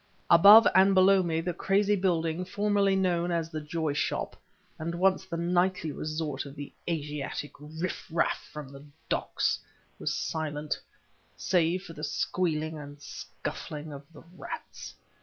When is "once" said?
4.95-5.27